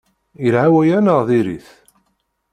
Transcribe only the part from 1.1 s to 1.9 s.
diri-t?